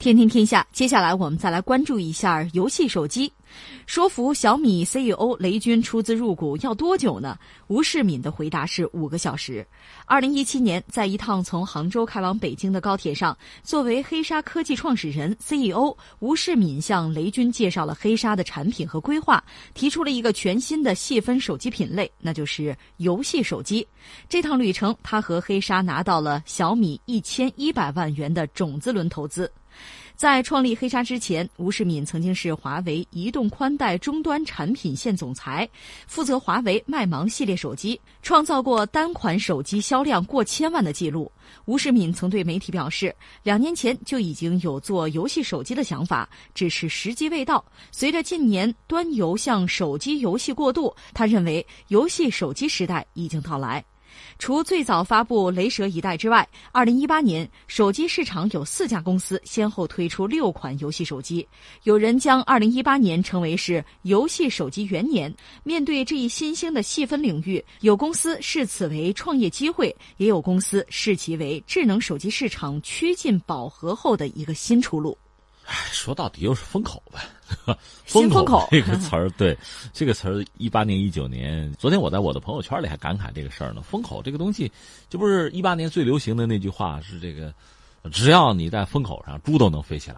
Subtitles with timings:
[0.00, 3.30] 天天天下，接下来我们再来关注一下游戏手机。
[3.84, 7.38] 说服小米 CEO 雷军出资入股要多久呢？
[7.66, 9.66] 吴世敏的回答是五个小时。
[10.06, 19.44] 二零一七年，在一趟从杭州开往北京的高铁上，作为黑鲨科技创始人 CEO，吴世敏向雷军介绍了黑鲨的产品和规划，
[19.74, 23.86] 提出了一个全新的细分手机品类，那就是游戏手机。
[24.30, 29.52] 这趟旅程，他和黑鲨拿到了小米一千一百万元的种子轮投资。
[30.14, 35.68] 在创立黑鲨之前，吴世敏曾经是华为移动宽带终端产品线总裁，
[36.06, 41.30] 负责华为麦芒系列手机，创造过单款手机销量过千万的记录。
[41.64, 47.64] 吴世敏曾对媒体表示，两年前就已经有做游戏手机的想法，只是时机未到。
[47.90, 53.82] 随着近年端游向手机游戏过渡，他认为游戏手机时代已经到来。
[54.38, 61.46] 除最早发布雷蛇一代之外，二零一八年手机市场有四家公司先后推出六款游戏手机。
[61.84, 65.34] 有人将二零一八年称为是游戏手机元年。
[65.62, 75.16] 面对这一新兴的细分领域，有公司视此为创业机会，也有公司视其为智能手机市场趋近饱和后的一个新出路。
[75.70, 77.20] 唉，说到底又是风口呗。
[78.04, 79.56] 风口这个词儿，对
[79.92, 83.80] 这个词儿，一八年、一九年，昨天我在我的朋友圈里还感慨这个事儿呢。
[83.80, 84.70] 风口这个东西，
[85.08, 87.54] 这不是一八年最流行的那句话是这个，
[88.10, 90.16] 只要你在风口上，猪都能飞起来。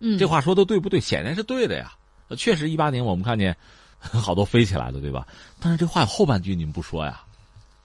[0.00, 0.98] 嗯，这话说的对不对？
[0.98, 1.92] 显然是对的呀。
[2.34, 3.54] 确实，一八年我们看见
[4.00, 5.26] 好多飞起来的，对吧？
[5.60, 7.20] 但是这话有后半句你们不说呀，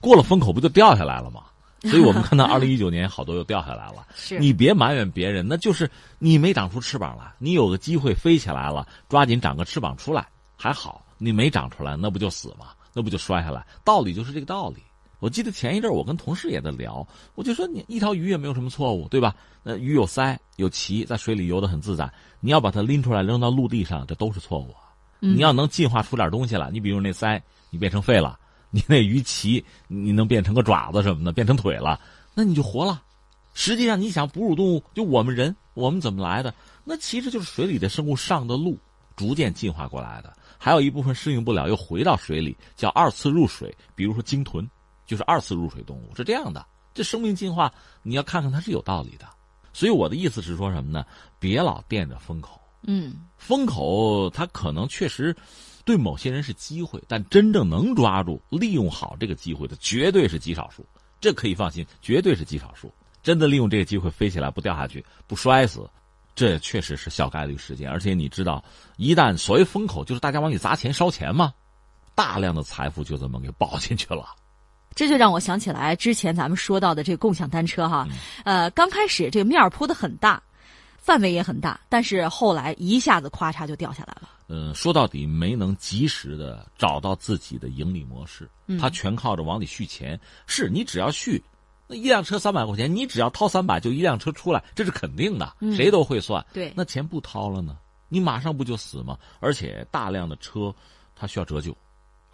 [0.00, 1.42] 过了风口不就掉下来了吗？
[1.90, 4.06] 所以我们看到二零一九年好多又掉下来了。
[4.14, 7.32] 是你别埋怨别人，那就是你没长出翅膀来。
[7.38, 10.26] 你有个机会飞起来了，抓紧长个翅膀出来
[10.56, 11.04] 还好。
[11.18, 12.68] 你没长出来，那不就死吗？
[12.92, 13.64] 那不就摔下来？
[13.84, 14.76] 道理就是这个道理。
[15.20, 19.34] 我记得前一阵我跟同事也在聊，我就说你一条鱼也没有什么错误，对吧？
[19.62, 22.10] 那鱼有鳃有鳍，在水里游得很自在。
[22.40, 24.74] 你要把它拎出来扔到陆地上，这都是错误。
[25.20, 28.38] 你要能进化出点东西来，你比如那鳃，你变成肺了。
[28.74, 32.00] 你那鱼鳍，你能变成个爪子什么的，变成腿了，
[32.34, 33.00] 那你就活了。
[33.52, 36.52] 实际上，你想哺乳动物，就我们人，我们怎么来的？
[36.82, 38.76] 那其实就是水里的生物上的路，
[39.14, 40.36] 逐渐进化过来的。
[40.58, 43.72] 还有一部分适应不了，又回到水里，叫二次入水。
[43.94, 44.68] 比如说鲸豚，
[45.06, 46.66] 就是二次入水动物，是这样的。
[46.92, 49.26] 这生命进化，你要看看它是有道理的。
[49.72, 51.06] 所以我的意思是说什么呢？
[51.38, 52.60] 别老惦着风口。
[52.82, 55.32] 嗯，风口它可能确实。
[55.84, 60.84] 对某些人是机会，但真正能抓住、利用好这个机会的，绝对是极少数。
[61.20, 62.92] 这可以放心，绝对是极少数。
[63.22, 65.88] 真的利用这个机会飞起来，不掉下去，不摔死，
[66.34, 67.88] 这确实是小概率事件。
[67.88, 68.62] 而且你知道，
[68.96, 71.52] 一旦所谓风口，就是大家往里砸钱、烧钱嘛，
[72.14, 74.26] 大量的财富就这么给保进去了。
[74.94, 78.06] 这就让我想起来之前咱们说到的这个共享单车哈，
[78.44, 80.42] 呃，刚开始这个面铺的很大。
[81.04, 84.30] 范围也很大，但是后来一下子咔嚓就掉下来了。
[84.48, 88.48] 嗯，说到底没能及时的找到自己的盈利模式，
[88.80, 90.18] 他全靠着往里续钱。
[90.46, 91.44] 是你只要续，
[91.86, 96.42] 那一辆车三百块钱，你只要掏三百，就一辆车出来，这是肯定的，谁都会算。
[96.54, 97.76] 对，那钱不掏了呢，
[98.08, 99.18] 你马上不就死吗？
[99.40, 100.74] 而且大量的车，
[101.14, 101.76] 它需要折旧。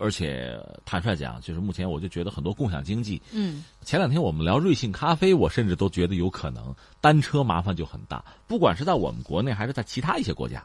[0.00, 8.24] 而且坦率讲，就是目前我就觉得很多共享经济，嗯，前两天我们聊瑞幸咖啡，我甚至都觉得有可能单车麻烦就很大。
[8.46, 10.64] 不管是在我们国内还是在其他一些国家，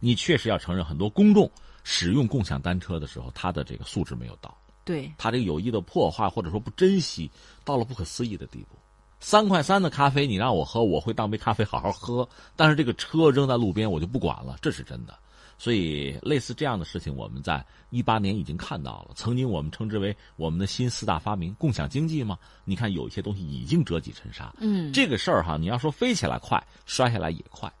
[0.00, 1.50] 你确实要承认，很多公众
[1.84, 4.52] 使用共享单车的时候，他的这个素质没有到，
[4.84, 7.30] 对他这个有意的破坏或者说不珍惜，
[7.64, 8.76] 到了不可思议的地步。
[9.20, 15.16] 三块三的咖啡你让我喝，我会当杯咖啡好好喝，但是这个车扔在路边我就不管了，这是真的。
[15.62, 19.12] 所以，类似这样的事情，我们在一八年已经看到了。
[19.14, 22.36] 曾经我们称之为我们的新四大发明——共享经济嘛。
[22.64, 24.52] 你看，有一些东西已经折戟沉沙。
[24.58, 27.72] 嗯，这个事儿哈，你要说飞起来快，摔下来也快。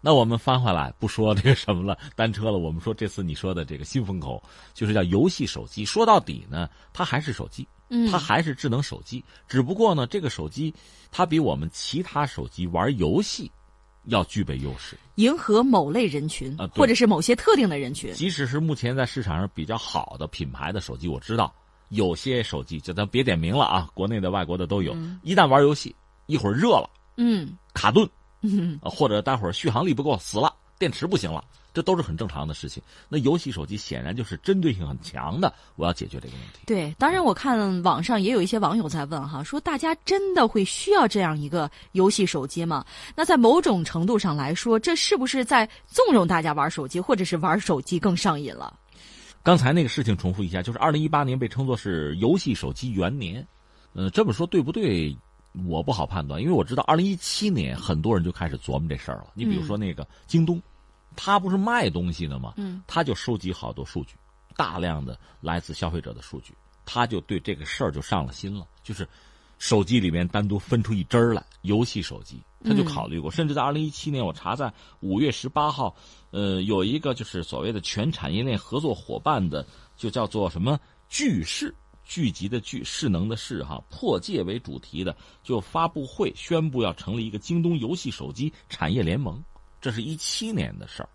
[0.00, 2.58] 那我们翻回来不说这个什么了，单车了。
[2.58, 4.40] 我们说这次你说的这个新风口，
[4.72, 5.84] 就是叫游戏手机。
[5.84, 7.66] 说到底呢，它还是手机，
[8.12, 9.24] 它还是智能手机。
[9.48, 10.72] 只不过呢，这个手机
[11.10, 13.50] 它比我们其他手机玩游戏。
[14.06, 18.12] 要具备优势，迎合某类人群，或者是某些特定的人群。
[18.12, 21.54] 即使是目前在市场上比较好的品牌的手机，我知道
[21.88, 24.94] 有些手机，就咱别点名了啊，国内的、外国的都有。
[25.22, 25.94] 一旦玩游戏，
[26.26, 28.08] 一会儿热了，嗯，卡顿，
[28.42, 31.44] 嗯，或者待会儿续航力不够，死了，电池不行了。
[31.74, 32.82] 这都是很正常的事情。
[33.08, 36.60] 那游戏手机显然就是针对性很强的，我要解决这个问题。
[36.64, 42.86] 对，当然我看网上也有一些网友在问哈，说大家真的会需要这样一个游戏手机吗？
[43.16, 48.78] 那在某种程度上来说，这是不是在纵容大家玩手机，或者是玩手机更上瘾了？
[49.42, 53.46] 刚才那个事情重复一下，就是二零一八年被称作是游戏手机元年，
[53.92, 55.14] 呃，这么说对不对？
[55.68, 59.26] 我不好判断，因为我知道二零一七年很多人就开始琢磨这事儿了。
[59.34, 60.60] 你比如说那个京东，
[61.16, 62.54] 他不是卖东西的吗？
[62.56, 64.14] 嗯，他就收集好多数据，
[64.56, 69.08] 大量的来自消费者的数据，他就对这个事儿就上了心了，就是
[69.58, 73.30] 手机里面单独分出一支儿来，游戏手机，他就考虑过。
[73.30, 75.94] 甚至在二零一七年，我查在五月十八号，
[76.30, 79.66] 呃，有一个就是所谓的全产业链合作伙伴的，
[79.96, 80.78] 就叫做什么
[81.08, 81.74] 聚势。
[82.06, 89.42] 聚集的聚，势能的势，哈，破界为主题的，就发布会宣布要成立一个京东游戏手机产业联盟，
[89.84, 91.08] 这是一七年的事儿，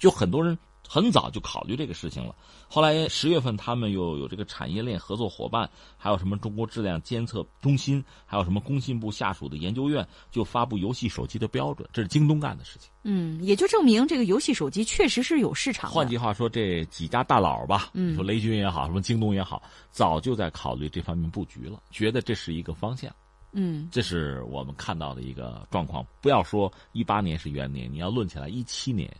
[0.00, 0.58] 就很多人。
[0.88, 2.32] 很早就考虑这个事情了。
[2.68, 11.88] 后来十月份，他们又有这个产业链合作伙伴，还有什么中国质量监测中心，还有什么工信部下属的研究院，就发布游戏手机的标准。
[11.92, 12.88] 这是京东干的事情。
[13.02, 15.90] 嗯，也就证明这个游戏手机确实是有市场。
[15.90, 23.12] 换句话说，这几家大佬吧，嗯，说雷军也好，什么京东也好，早就在考虑这方面布局了，觉得这是一个方向。
[23.56, 26.06] 嗯，这是我们看到的一个状况。
[26.20, 29.10] 不要说一八年是元年，你要论起来，一七年。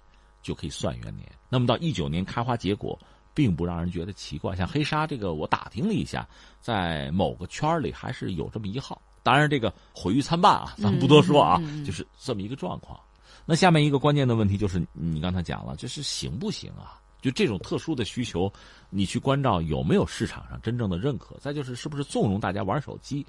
[0.42, 1.28] 就可以算元年。
[1.48, 2.96] 那么到一九年开花结果，
[3.34, 4.54] 并不让人觉得奇怪。
[4.54, 6.24] 像黑鲨这个，我打听了一下，
[6.60, 9.02] 在某个圈里还是有这么一号。
[9.24, 12.96] 当然，这个毁誉参半啊，咱们不多说啊，就是这么一个状况。
[13.44, 17.00] 那下面一个关键的问题就是，你刚才讲了，就是行不行啊？
[17.20, 18.48] 就这种特殊的需求，
[18.88, 21.36] 你去关照有没有市场上真正的认可？
[21.40, 23.26] 再就是是不是纵容大家玩手机？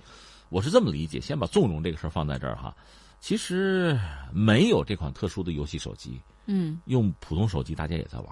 [0.50, 2.76] 我是这么理解，先把纵容这个事儿放在这儿哈。
[3.20, 4.00] 其实
[4.32, 6.22] 没有这款特殊的游戏手机。
[6.46, 8.28] 嗯，用普通手机大家也在玩，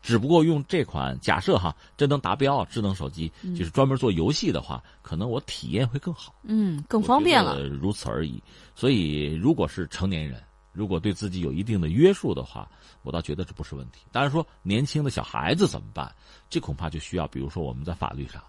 [0.00, 8.40] 只不过用这款假设哈，真能达标智能手机，就是专门做游戏的话，可能我体验会更好，嗯，更方便了，如此而已。
[8.76, 10.40] 所以，如果是成年人，
[10.72, 12.70] 如果对自己有一定的约束的话，
[13.02, 14.02] 我倒觉得这不是问题。
[14.12, 16.14] 当然说年轻的小孩子怎么办，
[16.48, 18.40] 这恐怕就需要，比如说我们在法律上。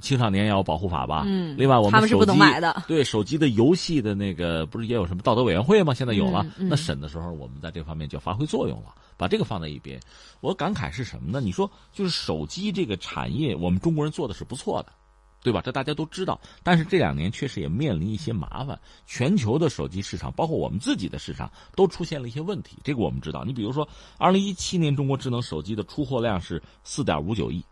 [0.00, 1.24] 青少年也要保护法吧。
[1.26, 2.82] 嗯，另外我们他们是不能买的。
[2.88, 5.94] 对手机的游戏的那个，不是也有什么道德委员会吗？
[5.94, 6.44] 现在有了。
[6.58, 8.94] 那审的时候，我们在这方面就要发挥作用了。
[9.16, 10.00] 把这个放在一边，
[10.40, 11.40] 我感慨是什么呢？
[11.40, 14.92] 你说，就是手机这个产业，我们中国人做的是不错的，
[15.40, 15.60] 对吧？
[15.64, 16.40] 这大家都知道。
[16.64, 18.76] 但是这两年确实也面临一些麻烦，
[19.06, 22.76] 全球的手机市场，包括我们自己的市场，都出现了一些问题。
[22.82, 23.44] 这个我们知道。
[23.44, 23.88] 你比如说，
[24.18, 27.64] 二零一七年中国智能手机的出货量是四点五九亿。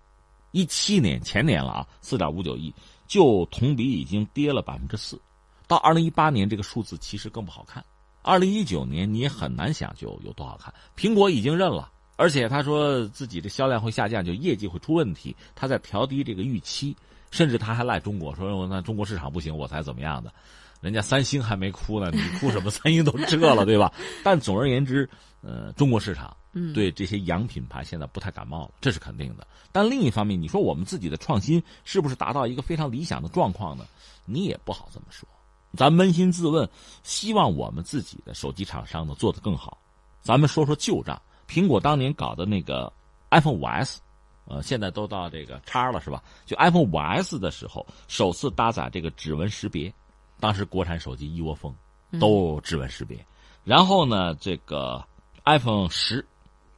[0.52, 2.72] 一七年前年了啊，四点五九亿，
[3.06, 5.20] 就同比已经跌了百分之四。
[5.66, 7.84] 到二零一八年，这个数字其实更不好看。
[8.22, 10.72] 二零一九年你也很难想就有多好看。
[10.96, 16.94] 苹果已经认了，而且他说自己的销量会下降，就业绩会出问题，他在调低这个预期，
[17.30, 20.32] 甚至他还赖中国，说那中国市场不行，我才怎么样的。
[20.80, 22.70] 人家三星还没哭呢，你哭什么？
[22.70, 23.92] 三星都撤了，对吧？
[24.22, 25.08] 但总而言之，
[25.40, 26.36] 呃，中国市场
[26.74, 29.46] 对这些洋品牌现在不太感冒了，这是肯定的。
[29.72, 33.86] 但另一方面，你说我们自己的创新是不是达到一个非常理想的状况呢？
[34.26, 35.28] 你也不好这么说。
[35.74, 36.68] 咱扪心自问，
[37.02, 39.78] 希望我们自己的手机厂商呢做得更好。
[40.20, 42.92] 咱们说说旧账，苹果当年搞的那个
[43.30, 44.00] iPhone 五 S，
[44.44, 46.22] 呃，现在都到这个叉了，是吧？
[46.44, 49.92] 就 iPhone 五 S 的时候，首次搭载这个指纹识别。
[50.38, 51.74] 当时国产手机一窝蜂，
[52.20, 53.24] 都指纹识别。
[53.64, 55.02] 然后呢，这个
[55.46, 56.24] iPhone 十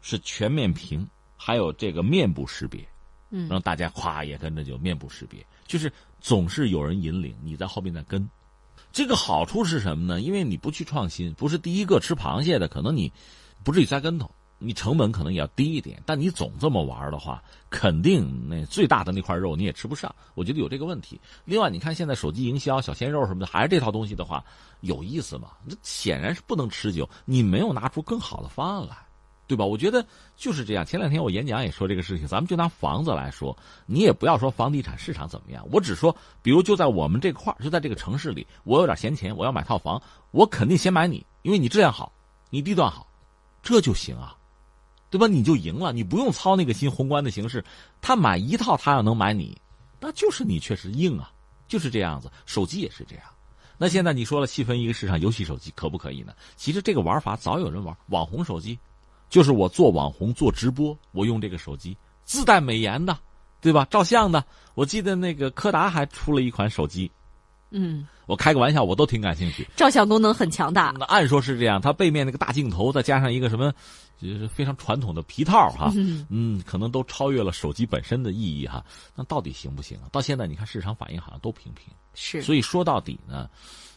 [0.05, 2.87] 是全面屏，还有这个面部识别，
[3.31, 5.45] 嗯，让大家咵也跟着就面部识别。
[5.67, 5.91] 就是
[6.21, 8.29] 总是有人引领，你在后面在跟。
[8.93, 10.21] 这个好处是什么呢？
[10.21, 13.11] 因为你不去创新，不是第一个吃螃蟹的，可能你
[13.65, 14.31] 不至于栽跟头。
[14.59, 20.15] 你成本可能也要低一点，但你总这么玩的话，肯定那最大的那块肉你也吃不上。
[20.35, 21.21] 我觉得有这个问题。
[21.45, 24.43] 另外，你看现在手机营销小鲜肉什么的，还是这套东西的话，
[24.81, 25.51] 有意思吗？
[25.65, 27.09] 那显然是不能持久。
[27.25, 28.97] 你没有拿出更好的方案来，
[29.47, 29.65] 对吧？
[29.65, 30.05] 我觉得
[30.37, 30.85] 就是这样。
[30.85, 42.13] 前两天我演讲也说这个事情，咱们就拿房子来说，你也不要说房地产市场怎么样，我只说，比如就在我们这块就在这个城市里，我有点闲钱，我要买套房，我肯定先买你，因为你质量好，
[42.51, 43.07] 你地段好，
[43.63, 44.37] 这就行啊。
[45.11, 45.29] 对吧？
[45.29, 46.91] 你就赢了，你不用操那个心。
[46.91, 47.65] 宏观的形势，
[48.01, 49.57] 他买一套，他要能买你，
[50.01, 51.31] 那就是你确实硬啊，
[51.69, 52.29] 就是这样子。
[52.47, 53.25] 手机也是这样。
[53.79, 56.35] 那现在你说了细分一个市场，游戏手机可不可以呢？
[56.57, 58.77] 其实这个玩法早有人玩，网红手机，
[59.29, 63.19] 就是我做网红做直播，我用这个手机自带美颜的，
[63.61, 63.87] 对吧？
[63.91, 67.11] 照相的，我记得那个柯达还出了一款手机。
[67.77, 69.67] 嗯，我开个玩笑，我都挺感兴趣。
[69.75, 70.95] 照相功能很强大。
[70.97, 73.73] 那按说是这样，它背面那个大镜头，再加上一个什么，
[74.17, 75.93] 就是非常传统的皮套哈，
[76.29, 78.85] 嗯，可能都超越了手机本身的意义哈。
[79.17, 80.07] 那到底行不行啊？
[80.13, 81.93] 到现在你看市场反应好像都平平。
[82.15, 82.41] 是。
[82.43, 83.51] 所以说到底呢，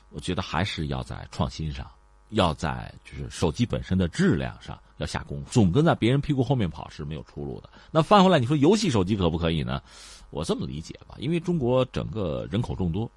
[0.10, 1.86] 我觉得还是要在创新上，
[2.30, 5.52] 要在就是手机本身的质量上要下功夫。
[5.52, 7.70] 总跟在别人屁股后面跑是没有出路的。
[7.92, 9.82] 那翻回来，你说游戏手机可不可以呢？
[10.30, 13.10] 我这么理解吧，因为中国整个人口众多。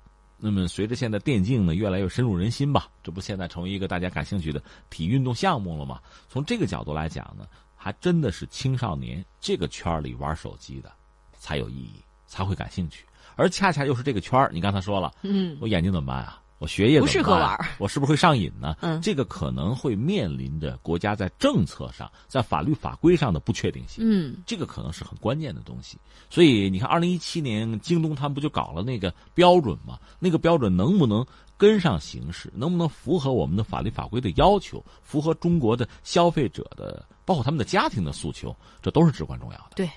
[0.42, 6.00] 那么随着现在电竞呢越来越深入人心吧，这不现在成为一个大家感兴趣的体育运动项目了吗？
[6.28, 10.90] 从这个角度来讲呢，还真的是青少年这个圈里玩手机的
[11.36, 13.04] 才有意义，才会感兴趣。
[13.36, 16.40] 而恰恰又是这个圈儿，你刚才说了，嗯，我眼睛怎么办啊？
[16.60, 18.76] 我学业不适合玩，我是不是会上瘾呢？
[18.82, 24.04] 嗯，这个可能会面临着国家在政策上、在法律法规上的不确定性。
[24.06, 25.96] 嗯，这个可能是很关键的东西。
[26.28, 29.98] 所以你看，二零一七年京东他们不就搞了那个标准吗？
[30.18, 31.26] 那个标准能不能
[31.56, 32.52] 跟上形势？
[32.54, 34.84] 能不能符合我们的法律法规的要求？
[35.02, 38.54] 符合中国的消费者的，包括他们的家庭的诉求？
[38.82, 39.70] 这都是至关重要的。
[39.76, 39.88] 对。